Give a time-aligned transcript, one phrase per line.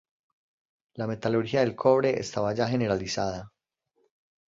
[0.95, 3.53] La metalurgia del cobre estaba ya generalizada.